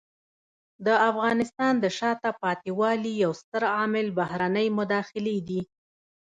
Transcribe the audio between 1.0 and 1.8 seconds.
افغانستان